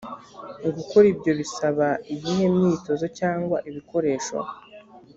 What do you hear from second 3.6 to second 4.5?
ibikoresho?